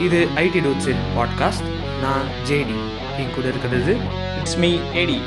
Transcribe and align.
இது 0.00 0.28
ஐடி 0.36 0.58
டூட்ஸின் 0.64 1.02
பாட்காஸ்ட். 1.16 1.66
நான் 2.02 2.26
ஜேடி. 2.48 2.76
என் 3.18 3.34
கூட 3.34 3.48
இருக்கிறது 3.48 3.96
இட்ஸ் 4.38 4.56
மீ 4.56 4.78
ஏடி. 4.94 5.20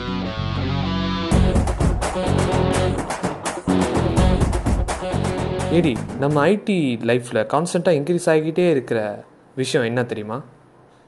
ஏடி 5.72 5.98
நம்ம 6.20 6.48
ஐடி 6.48 6.78
லைஃப்பில் 7.10 7.48
கான்ஸ்டண்ட்டாக 7.54 7.98
இன்க்ரீஸ் 8.00 8.26
ஆகிக்கிட்டே 8.26 8.70
இருக்கிற 8.70 9.24
விஷயம் 9.56 9.86
என்ன 9.86 10.04
தெரியுமா? 10.04 10.44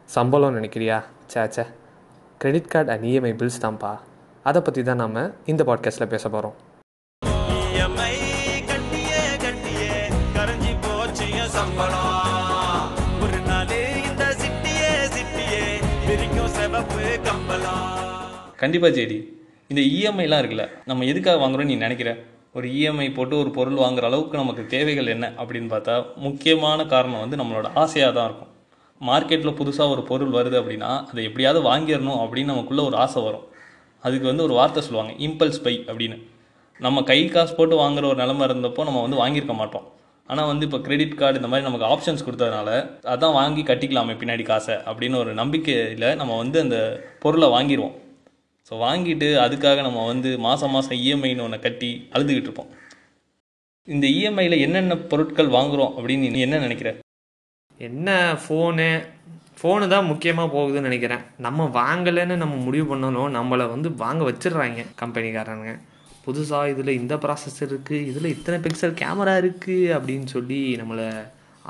சம்பளம் 0.06 0.64
நினைக்கிறியா? 0.64 1.04
சே 1.26 1.46
சே 1.50 1.64
credit 2.38 2.68
card 2.68 2.92
and 2.92 3.04
EMI 3.04 3.34
bills 3.42 3.62
தான்ப்பா. 3.62 3.98
அதை 4.44 4.62
பற்றி 4.62 4.84
தான் 4.84 4.96
நாம் 4.96 5.32
இந்த 5.46 5.64
பாட்காஸ்ட்டில் 5.64 6.06
பேச 6.06 6.30
போகிறோம் 6.30 6.54
சிவப்பு 16.70 17.04
கண்டிப்பாக 18.62 18.92
ஜேடி. 18.96 19.16
இந்த 19.72 19.82
இஎம்ஐலாம் 19.94 20.42
இருக்குல்ல 20.42 20.66
நம்ம 20.90 21.06
எதுக்காக 21.12 21.38
வாங்குறோம்னு 21.44 21.72
நீ 21.72 21.76
நினைக்கிற? 21.84 22.12
ஒரு 22.58 22.68
இஎம்ஐ 22.68 23.08
போட்டு 23.14 23.36
ஒரு 23.38 23.50
பொருள் 23.56 23.80
வாங்குற 23.84 24.06
அளவுக்கு 24.10 24.38
நமக்கு 24.38 24.64
தேவைகள் 24.74 25.10
என்ன 25.14 25.26
அப்படின்னு 25.38 25.70
பார்த்தா 25.72 25.96
முக்கியமான 26.26 26.86
காரணம் 26.94 27.24
வந்து 27.24 27.40
நம்மளோட 27.42 27.70
ஆசையாக 27.84 28.14
தான் 28.18 28.28
இருக்கும். 28.30 28.52
மார்க்கெட்டில் 29.10 29.58
புதுசாக 29.60 29.94
ஒரு 29.96 30.04
பொருள் 30.12 30.36
வருது 30.38 30.58
அப்படின்னா 30.62 30.92
அதை 31.12 31.24
எப்படியாவது 31.30 31.62
வாங்கிடணும் 31.70 32.22
அப்படின்னு 32.26 32.52
நமக்குள்ளே 32.54 32.84
ஒரு 32.84 32.98
ஆசை 33.06 33.24
வரும். 33.28 33.48
அதுக்கு 34.04 34.28
வந்து 34.32 34.44
ஒரு 34.44 34.54
வார்த்தை 34.60 34.84
சொல்லுவாங்க 34.88 35.16
இம்பல்ஸ் 35.28 35.64
பை 35.64 35.76
அப்படின்னு. 35.88 36.20
நம்ம 36.80 37.04
கை 37.12 37.20
காசு 37.38 37.56
போட்டு 37.56 37.78
வாங்குற 37.84 38.06
ஒரு 38.12 38.20
நிலமை 38.24 38.48
இருந்தப்போ 38.50 38.84
நம்ம 38.90 39.02
வந்து 39.08 39.22
வாங்கியிருக்க 39.24 39.56
மாட்டோம். 39.62 39.88
ஆனால் 40.30 40.50
வந்து 40.52 40.66
இப்போ 40.68 40.80
கிரெடிட் 40.88 41.20
கார்டு 41.20 41.40
இந்த 41.40 41.50
மாதிரி 41.52 41.68
நமக்கு 41.68 41.90
ஆப்ஷன்ஸ் 41.94 42.26
கொடுத்ததுனால 42.26 42.70
அதான் 43.14 43.38
வாங்கி 43.40 43.64
கட்டிக்கலாமே 43.70 44.16
பின்னாடி 44.22 44.44
காசை 44.52 44.76
அப்படின்னு 44.90 45.22
ஒரு 45.24 45.34
நம்பிக்கையில் 45.42 46.10
நம்ம 46.22 46.38
வந்து 46.38 46.60
அந்த 46.66 46.78
பொருளை 47.24 47.50
வாங்கிடுவோம் 47.56 47.96
ஸோ 48.72 48.76
வாங்கிட்டு 48.86 49.28
அதுக்காக 49.44 49.84
நம்ம 49.86 50.00
வந்து 50.06 50.32
மாதம் 50.46 50.74
மாதம் 50.74 51.00
இஎம்ஐன்னு 51.04 51.46
ஒன்று 51.46 51.58
கட்டி 51.64 51.90
அழுதுகிட்டு 52.16 52.50
இருப்போம். 52.50 52.70
இந்த 53.88 54.06
இஎம்ஐயில் 54.18 54.64
என்னென்ன 54.66 54.96
பொருட்கள் 55.12 55.50
வாங்குறோம் 55.56 55.94
அப்படின்னு 55.96 56.30
நீ 56.36 56.42
என்ன 56.48 56.60
நினைக்கிற? 56.66 56.90
என்ன 57.80 58.10
ஃபோனு 58.44 58.88
ஃபோனு 59.60 59.86
தான் 59.94 60.10
முக்கியமாக 60.10 60.54
போகுதுன்னு 60.56 60.88
நினைக்கிறேன். 60.90 61.24
நம்ம 61.46 61.66
வாங்கலைன்னு 61.80 62.36
நம்ம 62.44 62.58
முடிவு 62.68 62.86
பண்ணணும் 62.92 63.34
நம்மளை 63.38 63.66
வந்து 63.74 63.92
வாங்க 64.04 64.24
வச்சிடுறாங்க 64.30 64.84
கம்பெனிக்காரனுங்க 65.02 65.74
புதுசாக 66.26 66.72
இதில் 66.74 66.98
இந்த 67.02 67.16
ப்ராசஸ் 67.24 67.60
இருக்குது 67.68 68.06
இதில் 68.12 68.34
இத்தனை 68.36 68.58
பிக்சல் 68.66 69.00
கேமரா 69.02 69.36
இருக்குது 69.44 69.94
அப்படின்னு 69.98 70.28
சொல்லி 70.36 70.60
நம்மளை 70.82 71.08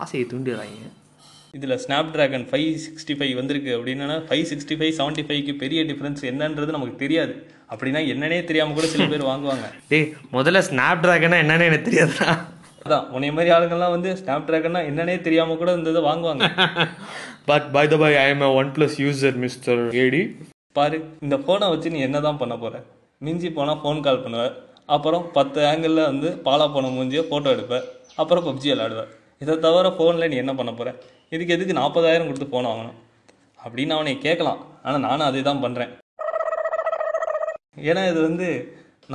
ஆசையை 0.03 0.25
தூண்டிடுறாங்க. 0.31 0.89
இதில் 1.57 1.79
snap 1.83 2.11
dragon 2.15 2.45
five 2.49 2.67
sixty 2.85 3.13
five 3.19 3.33
வந்திருக்கு 3.39 3.71
அப்படின்னா 3.77 4.17
ஃபைவ் 4.27 4.43
சிக்ஸ்டி 4.51 4.75
ஃபைவ் 4.79 4.93
செவன்ட்டி 4.99 5.23
ஃபைவ்க்கு 5.27 5.53
பெரிய 5.63 5.79
டிஃப்ரென்ஸ் 5.91 6.21
என்னன்றது 6.31 6.75
நமக்கு 6.77 7.01
தெரியாது. 7.03 7.33
அப்படின்னா 7.73 8.01
என்னன்னே 8.13 8.37
தெரியாமல் 8.49 8.77
கூட 8.77 8.87
சில 8.93 9.05
பேர் 9.13 9.29
வாங்குவாங்க. 9.31 9.65
டேய் 9.91 10.07
முதல்ல 10.35 10.61
ஸ்னாப் 10.69 11.01
ட்ராகனா 11.05 11.39
என்னன்னு 11.43 11.67
எனக்கு 11.69 11.87
தெரியாதுடா. 11.89 12.29
அதான் 12.83 13.07
உன்னை 13.15 13.29
மாதிரி 13.37 13.49
ஆளுங்கள்லாம் 13.55 13.95
வந்து 13.95 14.11
ஸ்னாப் 14.19 14.45
ட்ராகன்னா 14.49 14.81
என்னன்னே 14.89 15.15
தெரியாமல் 15.25 15.59
கூட 15.61 15.71
இந்த 15.79 15.93
இதை 15.93 16.03
வாங்குவாங்க. 16.09 16.47
But 17.49 17.67
by 17.75 17.83
the 17.93 17.97
by 18.03 18.11
I 18.23 18.27
am 18.35 18.45
OnePlus 18.77 18.95
user 19.05 19.37
mister 19.45 19.81
AD 20.03 20.21
பாரு 20.79 20.97
இந்த 21.25 21.37
ஃபோனை 21.43 21.67
வச்சு 21.73 21.93
நீ 21.95 22.01
என்ன 22.07 22.17
தான் 22.27 22.39
பண்ண 22.43 22.55
போற? 22.63 22.75
மிஞ்சி 23.21 23.49
போனால் 23.49 23.79
ஃபோன் 23.81 24.03
கால் 24.03 24.21
பண்ணுவேன் 24.25 24.53
அப்புறம் 24.95 25.23
பத்து 25.37 25.59
ஆங்கிளில் 25.69 26.07
வந்து 26.09 26.29
பாலா 26.45 26.65
போன 26.75 26.91
மூஞ்சியை 26.95 27.23
ஃபோட்டோ 27.29 27.49
எடுப்பேன் 27.55 27.85
அப்புறம் 28.21 28.45
பப்ஜி 28.47 28.67
விளாடுவேன் 28.71 29.09
இதை 29.41 29.53
தவிர 29.65 29.89
ஃபோனில் 29.97 30.29
நீ 30.31 30.37
என்ன 30.43 30.53
பண்ண 30.59 30.71
போகிற 30.73 30.91
இதுக்கு 31.33 31.55
எதுக்கு 31.55 31.73
நாற்பதாயிரம் 31.79 32.29
கொடுத்து 32.29 32.47
ஃபோன் 32.51 32.67
வாங்கணும்? 32.69 32.97
அப்படின்னு 33.59 33.95
அவனை 33.97 34.13
கேட்கலாம். 34.27 34.61
ஆனால் 34.85 35.03
நானும் 35.07 35.27
அதே 35.27 35.41
தான் 35.49 35.63
பண்ணுறேன் 35.65 35.91
ஏன்னா 37.89 38.03
இது 38.11 38.19
வந்து 38.27 38.47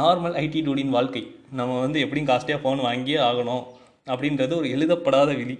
நார்மல் 0.00 0.36
ஐடி 0.42 0.60
டூடின் 0.66 0.94
வாழ்க்கை. 0.96 1.22
நம்ம 1.58 1.80
வந்து 1.84 1.98
எப்படியும் 2.04 2.30
காஸ்ட்லியாக 2.30 2.62
ஃபோன் 2.62 2.84
வாங்கியே 2.88 3.18
ஆகணும் 3.28 3.64
அப்படின்றது 4.12 4.54
ஒரு 4.60 4.68
எழுதப்படாத 4.76 5.32
விதி. 5.40 5.56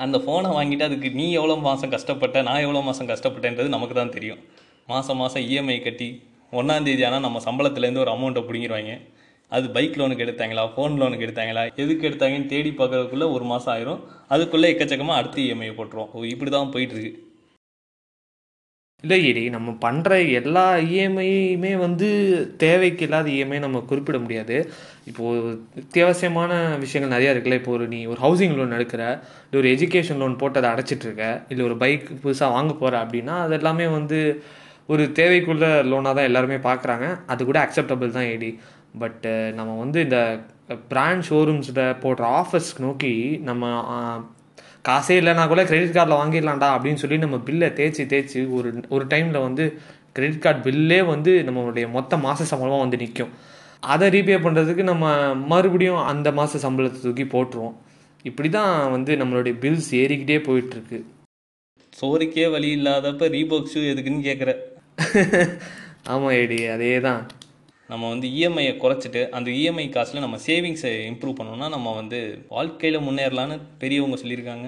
அந்த 0.00 0.16
ஃபோனை 0.24 0.50
வாங்கிட்டு 0.56 0.88
அதுக்கு 0.88 1.08
நீ 1.20 1.26
எவ்வளோ 1.38 1.54
மாதம் 1.68 1.92
கஷ்டப்பட்ட 1.94 2.42
நான் 2.48 2.64
எவ்வளோ 2.66 2.82
மாதம் 2.88 3.10
கஷ்டப்பட்டேன்றது 3.12 3.70
நமக்கு 3.76 3.94
தான் 3.94 4.16
தெரியும் 4.16 4.42
மாதம் 4.92 5.20
மாதம் 5.22 5.46
இஎம்ஐ 5.48 5.78
கட்டி 5.86 6.08
ஒன்றாந்தேதி 6.52 7.04
ஆனால் 7.08 7.24
நம்ம 7.26 7.40
சம்பளத்துலேருந்து 7.46 8.04
ஒரு 8.04 8.12
அமௌண்ட்டை 8.16 8.42
பிடிங்கிடுவாங்க 8.48 8.94
அது 9.56 9.66
பைக் 9.74 9.96
லோனுக்கு 9.98 10.24
எடுத்தாங்களா 10.24 10.62
ஃபோன் 10.72 10.98
லோனுக்கு 11.00 11.26
எடுத்தாங்களா 11.26 11.62
எதுக்கு 11.82 12.08
எடுத்தாங்கன்னு 12.08 12.52
தேடி 12.52 12.70
பார்க்கறதுக்குள்ளே 12.70 13.26
ஒரு 13.36 13.44
மாதம் 13.52 13.72
ஆயிரும். 13.74 14.00
அதுக்குள்ளே 14.34 14.70
எக்கச்சக்கமாக 14.72 15.20
அடுத்த 15.20 15.40
இஎம்ஐ 15.44 15.70
போட்டுருவோம். 15.78 16.10
ஓ 16.14 16.24
இப்படி 16.34 16.50
தான் 16.50 16.74
போயிட்டுருக்கு. 16.74 17.12
இல்லை 19.04 19.18
இடி 19.28 19.42
நம்ம 19.54 19.70
பண்ணுற 19.84 20.12
எல்லா 20.38 20.64
இஎம்ஐயுமே 20.92 21.72
வந்து 21.84 22.08
தேவைக்கு 22.64 23.04
இல்லாத 23.06 23.28
இஎம்ஐ 23.34 23.58
நம்ம 23.64 23.82
குறிப்பிட 23.90 24.18
முடியாது. 24.18 24.56
இப்போது 25.10 25.50
அத்தியாவசியமான 25.82 26.52
விஷயங்கள் 26.84 27.14
நிறையா 27.16 27.32
இருக்குல்ல. 27.34 27.58
இப்போ 27.60 27.72
ஒரு 27.78 27.86
நீ 27.94 28.00
ஒரு 28.12 28.20
ஹவுசிங் 28.26 28.56
லோன் 28.58 28.76
எடுக்கிற 28.78 29.02
இல்லை 29.44 29.60
ஒரு 29.62 29.70
எஜுகேஷன் 29.76 30.22
லோன் 30.22 30.40
போட்டு 30.42 30.60
அதை 30.60 30.70
அடைச்சிட்ருக்க 30.74 31.26
இல்லை 31.48 31.64
ஒரு 31.68 31.76
பைக் 31.84 32.08
புதுசாக 32.24 32.56
வாங்க 32.56 32.74
போகிற 32.82 33.04
அப்படின்னா 33.04 33.36
அது 33.44 33.56
எல்லாமே 33.60 33.86
வந்து 33.98 34.20
ஒரு 34.88 35.12
தேவைக்குள்ள 35.14 35.84
லோனாக 35.84 36.14
தான் 36.14 36.24
எல்லாருமே 36.24 36.56
பார்க்குறாங்க 36.56 37.18
அது 37.26 37.44
கூட 37.44 37.58
அக்செப்டபிள் 37.66 38.10
தான் 38.10 38.24
ஏடி 38.24 38.58
பட்டு 38.98 39.52
நம்ம 39.54 39.76
வந்து 39.78 40.00
இந்த 40.00 40.40
பிராண்ட் 40.88 41.26
ஷோரூம்ஸில் 41.28 41.96
போடுற 42.02 42.24
ஆஃபர்ஸ் 42.24 42.80
நோக்கி 42.80 43.40
நம்ம 43.40 43.64
காசே 44.82 45.14
இல்லைனா 45.16 45.48
கூட 45.48 45.64
கிரெடிட் 45.64 45.96
கார்டில் 45.96 46.20
வாங்கிடலாம்டா 46.20 46.68
அப்படின்னு 46.74 46.94
சொல்லி 46.94 47.18
நம்ம 47.18 47.38
பில்லை 47.38 47.68
தேய்ச்சி 47.68 48.04
தேய்ச்சி 48.06 48.48
ஒரு 48.48 48.82
ஒரு 48.88 49.04
டைமில் 49.10 49.40
வந்து 49.40 49.64
கிரெடிட் 50.12 50.42
கார்டு 50.42 50.70
பில்லே 50.70 51.04
வந்து 51.04 51.42
நம்மளுடைய 51.42 51.90
மொத்த 51.90 52.16
மாத 52.16 52.44
சம்பளமாக 52.44 52.80
வந்து 52.80 52.96
நிற்கும் 52.96 53.32
அதை 53.82 54.08
ரீபே 54.08 54.36
பண்ணுறதுக்கு 54.36 54.82
நம்ம 54.82 55.34
மறுபடியும் 55.34 56.04
அந்த 56.04 56.32
மாத 56.32 56.58
சம்பளத்தை 56.58 57.00
தூக்கி 57.02 57.24
போட்டுருவோம். 57.24 57.76
இப்படி 58.24 58.48
தான் 58.48 58.90
வந்து 58.90 59.16
நம்மளுடைய 59.16 59.54
பில்ஸ் 59.60 59.90
ஏறிக்கிட்டே 59.94 60.38
போயிட்டுருக்கு 60.38 60.98
சோறுக்கே 61.92 62.50
வழி 62.50 62.78
இல்லாதப்ப 62.78 63.28
ரீபாக் 63.28 63.70
ஷூ 63.74 63.80
எதுக்குன்னு 63.80 64.22
கேட்குற 64.22 64.50
ஆமாம் 66.12 66.32
ஏடி 66.38 66.56
அதே 66.74 66.92
தான் 67.04 67.20
நம்ம 67.90 68.08
வந்து 68.12 68.26
இஎம்ஐயை 68.36 68.72
குறைச்சிட்டு 68.82 69.20
அந்த 69.36 69.48
இஎம்ஐ 69.58 69.84
காசில் 69.96 70.24
நம்ம 70.24 70.38
சேவிங்ஸை 70.46 70.92
இம்ப்ரூவ் 71.10 71.36
பண்ணோம்னா 71.38 71.68
நம்ம 71.74 71.92
வந்து 71.98 72.18
வாழ்க்கையில் 72.54 73.04
முன்னேறலான்னு 73.06 73.56
பெரியவங்க 73.82 74.16
சொல்லியிருக்காங்க. 74.22 74.66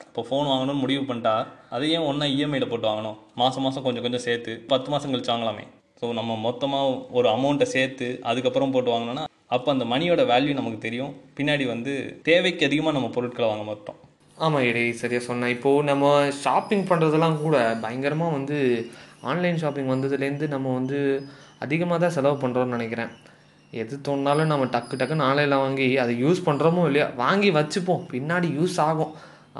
இப்போ 0.00 0.22
ஃபோன் 0.28 0.50
வாங்கணும்னு 0.50 0.82
முடிவு 0.82 1.02
பண்ணிட்டா 1.10 1.34
அதையும் 1.76 2.08
ஒன்றா 2.10 2.28
இஎம்ஐயில் 2.34 2.70
போட்டு 2.72 2.88
வாங்கணும். 2.90 3.16
மாதம் 3.42 3.64
மாதம் 3.66 3.86
கொஞ்சம் 3.86 4.04
கொஞ்சம் 4.06 4.24
சேர்த்து 4.26 4.54
பத்து 4.72 4.90
மாதம் 4.94 5.12
கழிச்சு 5.12 5.32
வாங்கலாமே. 5.34 5.64
ஸோ 6.00 6.12
நம்ம 6.18 6.36
மொத்தமாக 6.48 6.98
ஒரு 7.18 7.28
அமௌண்ட்டை 7.36 7.68
சேர்த்து 7.76 8.08
அதுக்கப்புறம் 8.32 8.74
போட்டு 8.74 8.92
வாங்கினோன்னா 8.94 9.24
அப்போ 9.56 9.68
அந்த 9.74 9.86
மணியோட 9.94 10.24
வேல்யூ 10.32 10.54
நமக்கு 10.60 10.80
தெரியும். 10.86 11.14
பின்னாடி 11.38 11.66
வந்து 11.74 11.94
தேவைக்கு 12.28 12.68
அதிகமாக 12.70 12.96
நம்ம 12.98 13.10
பொருட்களை 13.16 13.48
வாங்க 13.52 13.66
மாட்டோம். 13.70 13.98
ஆமாம் 14.36 14.64
இடி 14.68 14.82
சரியாக 14.98 15.22
சொன்னேன் 15.28 15.52
இப்போது 15.54 15.86
நம்ம 15.88 16.10
ஷாப்பிங் 16.42 16.88
பண்ணுறதெல்லாம் 16.90 17.38
கூட 17.44 17.56
பயங்கரமாக 17.84 18.36
வந்து 18.36 18.58
ஆன்லைன் 19.30 19.60
ஷாப்பிங் 19.62 19.92
வந்ததுலேருந்து 19.94 20.48
நம்ம 20.54 20.72
வந்து 20.78 20.98
அதிகமாக 21.64 21.98
தான் 22.04 22.14
செலவு 22.16 22.36
பண்ணுறோம்னு 22.42 22.76
நினைக்கிறேன். 22.76 23.12
எது 23.72 23.94
தோணுனாலும் 24.06 24.50
நம்ம 24.52 24.66
டக்கு 24.74 24.98
டக்குன்னு 25.00 25.26
ஆன்லைனில் 25.28 25.62
வாங்கி 25.64 25.88
அதை 26.02 26.12
யூஸ் 26.24 26.46
பண்ணுறோமோ 26.46 26.84
இல்லையா 26.88 27.06
வாங்கி 27.24 27.50
வச்சுப்போம். 27.58 28.04
பின்னாடி 28.12 28.50
யூஸ் 28.58 28.76
ஆகும். 28.88 29.12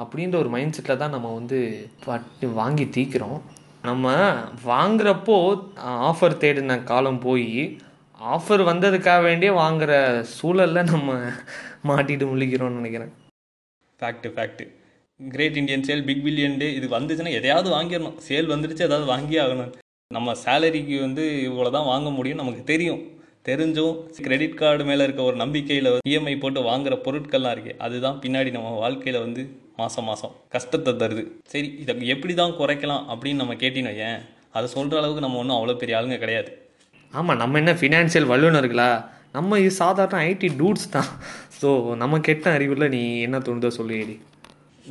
அப்படின்ற 0.03 0.37
ஒரு 0.43 0.51
மைண்ட் 0.55 0.77
செட்டில் 0.77 1.01
தான் 1.03 1.15
நம்ம 1.17 1.33
வந்து 1.39 1.59
பட்டு 2.07 2.49
வாங்கி 2.61 2.87
தீக்கிறோம். 2.97 3.39
நம்ம 3.89 4.15
வாங்குறப்போ 4.71 5.37
ஆஃபர் 6.11 6.41
தேடின 6.45 6.79
காலம் 6.93 7.21
போய் 7.27 7.53
ஆஃபர் 8.35 8.63
வந்ததுக்காக 8.71 9.21
வேண்டியே 9.29 9.53
வாங்குற 9.63 9.93
சூழலில் 10.37 10.91
நம்ம 10.93 11.19
மாட்டிட்டு 11.91 12.27
முழிக்கிறோம்னு 12.33 12.81
நினைக்கிறேன். 12.81 13.13
Fact 14.01 14.35
fact 14.37 14.67
great 15.21 15.57
Indian 15.61 15.85
sale 15.87 16.05
big 16.09 16.25
billion 16.25 16.59
day 16.61 16.67
இது 16.79 16.87
வந்துச்சுன்னா 16.97 17.31
எதையாவது 17.39 17.69
வாங்கிடணும். 17.77 18.17
சேல் 18.27 18.51
வந்துடுச்சு 18.53 18.85
ஏதாவது 18.89 19.07
வாங்கி 19.13 19.37
ஆகணும். 19.45 19.71
நம்ம 20.17 20.35
சேலரிக்கு 20.43 20.97
வந்து 21.05 21.25
இவ்வளோ 21.47 21.71
தான் 21.77 21.89
வாங்க 21.93 22.09
முடியும் 22.19 22.41
நமக்கு 22.43 22.63
தெரியும். 22.71 23.01
தெரிஞ்சும் 23.49 23.97
கிரெடிட் 24.27 24.57
கார்டு 24.61 24.85
மேலே 24.91 25.03
இருக்க 25.07 25.21
ஒரு 25.31 25.37
நம்பிக்கையில் 25.43 25.89
இஎம்ஐ 26.11 26.35
போட்டு 26.43 26.63
வாங்குகிற 26.69 26.97
பொருட்கள்லாம் 27.07 27.55
இருக்கு 27.57 27.75
அதுதான் 27.87 28.17
பின்னாடி 28.23 28.51
நம்ம 28.57 28.71
வாழ்க்கையில் 28.85 29.21
வந்து 29.25 29.43
மாதம் 29.81 30.09
மாதம் 30.11 30.35
கஷ்டத்தை 30.55 30.95
தருது. 31.03 31.25
சரி 31.53 31.69
இதை 31.83 31.95
எப்படி 32.15 32.35
தான் 32.41 32.57
குறைக்கலாம் 32.61 33.05
அப்படின்னு 33.13 33.43
நம்ம 33.43 33.57
கேட்டினோ 33.63 33.93
ஏன் 34.09 34.23
அதை 34.57 34.67
சொல்கிற 34.77 35.01
அளவுக்கு 35.01 35.27
நம்ம 35.27 35.41
ஒன்றும் 35.43 35.59
அவ்வளோ 35.59 35.77
பெரிய 35.83 35.99
ஆளுங்க 35.99 36.19
கிடையாது. 36.25 36.51
ஆமாம் 37.13 37.41
நம்ம 37.43 37.59
என்ன 37.63 37.75
ஃபினான்ஷியல் 37.83 38.31
வல்லுநர்களா? 38.33 38.91
நம்ம 39.37 39.59
இது 39.65 39.75
சாதாரண 39.83 40.19
ஐடி 40.31 40.49
டூட்ஸ் 40.61 40.89
தான். 40.97 41.13
ஸோ 41.61 41.69
நம்ம 42.03 42.21
கெட்ட 42.29 42.49
அறிவில் 42.57 42.93
நீ 42.97 43.03
என்ன 43.27 43.39
தோணுதோ 43.47 43.73
சொல்லுடி. 43.81 44.17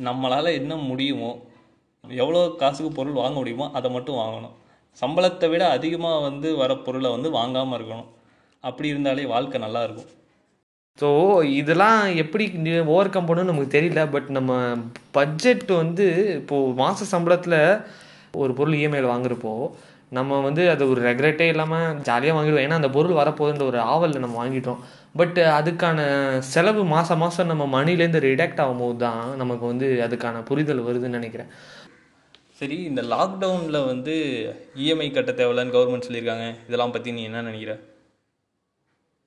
நம்மளால் 0.06 0.56
என்ன 0.60 0.74
முடியுமோ 0.90 1.30
எவ்வளோ 2.04 2.42
காசுக்கு 2.60 2.90
பொருள் 2.98 3.20
வாங்க 3.22 3.36
முடியுமோ 3.40 3.66
அதை 3.78 3.88
மட்டும் 3.94 4.20
வாங்கணும். 4.20 4.54
சம்பளத்தை 4.98 5.46
விட 5.52 5.64
அதிகமாக 5.76 6.22
வந்து 6.26 6.48
வர 6.60 6.72
பொருளை 6.86 7.08
வந்து 7.16 7.30
வாங்காமல் 7.38 7.76
இருக்கணும். 7.78 8.08
அப்படி 8.64 8.92
இருந்தாலே 8.92 9.26
வாழ்க்கை 9.34 9.58
நல்லாயிருக்கும் 9.64 10.14
ஸோ 10.98 11.08
இதெல்லாம் 11.58 12.00
எப்படி 12.22 12.44
ஓவர் 12.92 13.12
கம் 13.14 13.28
பண்ணணும்னு 13.28 13.50
நமக்கு 13.50 13.74
தெரியல 13.76 14.02
பட் 14.14 14.30
நம்ம 14.36 14.52
பட்ஜெட் 15.16 15.68
வந்து 15.82 16.06
இப்போது 16.38 16.74
மாத 16.80 17.06
சம்பளத்தில் 17.12 17.60
ஒரு 18.42 18.52
பொருள் 18.58 18.78
இஎம்ஐயில் 18.78 19.12
வாங்குறப்போ 19.12 19.52
நம்ம 20.16 20.40
வந்து 20.46 20.62
அது 20.72 20.82
ஒரு 20.92 21.00
ரெக்ரெட்டே 21.06 21.46
இல்லாமல் 21.52 21.96
ஜாலியாக 22.08 22.36
வாங்கிடுவோம். 22.36 22.64
ஏன்னா 22.66 22.78
அந்த 22.80 22.90
பொருள் 22.96 23.18
வரப்போகுதுன்ற 23.20 23.64
ஒரு 23.72 23.80
ஆவலில் 23.92 24.24
நம்ம 24.24 24.36
வாங்கிட்டோம். 24.42 24.80
பட் 25.14 25.38
அதுக்கான 25.58 26.00
செலவு 26.38 26.84
மாதம் 26.84 27.18
மாதம் 27.18 27.50
நம்ம 27.50 27.64
மணிலேருந்து 27.74 28.20
ரிடக்ட் 28.26 28.62
ஆகும்போது 28.64 28.96
தான் 28.96 29.36
நமக்கு 29.36 29.66
வந்து 29.66 29.86
அதுக்கான 30.06 30.42
புரிதல் 30.42 30.86
வருதுன்னு 30.88 31.18
நினைக்கிறேன். 31.20 31.52
சரி 32.60 32.76
இந்த 32.90 33.02
லாக்டவுனில் 33.02 33.86
வந்து 33.86 34.14
இஎம்ஐ 34.84 35.08
கட்ட 35.12 35.32
தேவையில்லன்னு 35.32 35.74
கவர்மெண்ட் 35.76 36.06
சொல்லியிருக்காங்க. 36.08 36.46
இதெல்லாம் 36.68 36.94
பற்றி 36.96 37.12
நீ 37.12 37.22
என்ன 37.22 37.42
நினைக்கிற? 37.42 37.74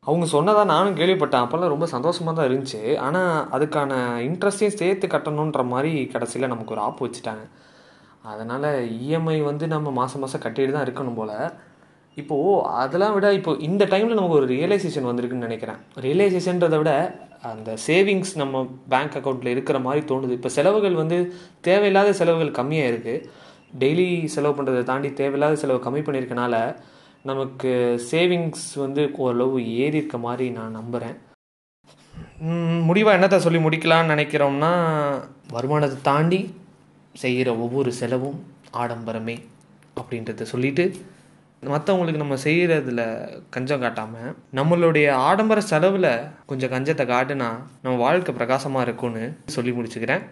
அவங்க 0.05 0.25
சொன்னதா 0.35 0.65
நானும் 0.65 0.97
கேள்விப்பட்டேன். 0.97 1.43
அப்போல்லாம் 1.45 1.73
ரொம்ப 1.73 1.85
சந்தோஷமாக 1.85 2.33
தான் 2.37 2.47
இருந்துச்சு. 2.49 2.97
ஆனால் 2.97 3.47
அதுக்கான 3.55 3.91
இன்ட்ரெஸ்டையும் 4.27 4.79
சேர்த்து 4.81 5.07
கட்டணுன்ற 5.07 5.63
மாதிரி 5.65 6.05
கடைசியில் 6.05 6.47
நமக்கு 6.47 6.73
ஒரு 6.75 6.81
ஆப் 6.81 7.03
வச்சுட்டாங்க. 7.05 7.43
அதனால் 8.21 8.69
இஎம்ஐ 9.03 9.43
வந்து 9.43 9.67
நம்ம 9.67 9.91
மாதம் 9.91 10.21
மாதம் 10.23 10.43
கட்டிட்டு 10.43 10.71
தான் 10.71 10.87
இருக்கணும் 10.87 11.19
போல். 11.19 11.35
இப்போது 12.17 12.55
அதெல்லாம் 12.83 13.13
விட 13.15 13.27
இப்போ 13.39 13.51
இந்த 13.67 13.83
டைமில் 13.91 14.17
நமக்கு 14.19 14.39
ஒரு 14.39 14.47
ரியலைசேஷன் 14.53 15.07
வந்திருக்குன்னு 15.09 15.47
நினைக்கிறேன். 15.47 15.79
ரியலைசேஷன்றதை 16.05 16.77
விட 16.81 16.93
அந்த 17.51 17.69
சேவிங்ஸ் 17.87 18.33
நம்ம 18.41 18.63
பேங்க் 18.93 19.15
அக்கௌண்ட்டில் 19.19 19.53
இருக்கிற 19.53 19.77
மாதிரி 19.85 20.01
தோணுது. 20.11 20.33
இப்போ 20.39 20.49
செலவுகள் 20.57 20.99
வந்து 21.01 21.17
தேவையில்லாத 21.67 22.09
செலவுகள் 22.19 22.57
கம்மியாக 22.59 22.91
இருக்குது 22.91 23.23
டெய்லி 23.81 24.07
செலவு 24.35 24.55
பண்ணுறதை 24.57 24.83
தாண்டி 24.91 25.09
தேவையில்லாத 25.19 25.57
செலவு 25.63 25.79
கம்மி 25.85 26.01
பண்ணியிருக்கனால 26.07 26.55
நமக்கு 27.29 27.71
சேவிங்ஸ் 28.11 28.67
வந்து 28.83 29.01
ஓரளவு 29.23 29.57
ஏறி 29.83 29.99
இருக்க 29.99 30.17
மாதிரி 30.27 30.45
நான் 30.57 30.77
நம்புகிறேன் 30.79 31.17
முடிவாக 32.87 33.17
என்னத்தை 33.17 33.39
சொல்லி 33.45 33.59
முடிக்கலாம்னு 33.65 34.13
நினைக்கிறோம்னா 34.13 34.71
வருமானத்தை 35.55 35.97
தாண்டி 36.09 36.39
செய்கிற 37.15 37.49
ஒவ்வொரு 37.65 37.91
செலவும் 38.01 38.39
ஆடம்பரமே 38.81 39.37
அப்படின்றத 39.99 40.45
சொல்லிட்டு 40.53 40.85
மற்றவங்களுக்கு 41.63 42.21
நம்ம 42.21 42.35
செய்கிறதுல 42.35 43.01
கஞ்சம் 43.49 43.79
காட்டாமல் 43.79 44.35
நம்மளுடைய 44.55 45.11
ஆடம்பர 45.11 45.61
செலவில் 45.61 46.09
கொஞ்சம் 46.45 46.71
கஞ்சத்தை 46.71 47.05
காட்டுனா 47.11 47.49
நம்ம 47.81 47.97
வாழ்க்கை 47.97 48.33
பிரகாசமாக 48.33 48.85
இருக்கும்னு 48.87 49.23
சொல்லி 49.45 49.71
முடிச்சுக்கிறேன். 49.71 50.23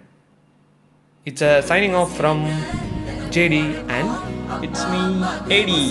It's 1.24 1.44
a 1.44 1.54
signing 1.70 1.98
off 2.02 2.16
from 2.18 2.44
JD 3.30 3.64
and 3.98 4.14
it's 4.62 4.88
me 4.90 5.02
AD 5.58 5.82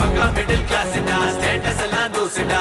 பக்கா 0.00 0.24
மிடில் 0.36 0.64
கிளாஸ்டா 0.70 1.18
ஸ்டேட்டஸ் 1.34 1.82
எல்லாம் 1.84 2.10
தூசுடா 2.14 2.60